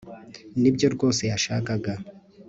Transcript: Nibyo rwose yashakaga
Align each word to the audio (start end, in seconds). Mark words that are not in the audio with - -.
Nibyo 0.61 0.87
rwose 0.95 1.21
yashakaga 1.31 1.93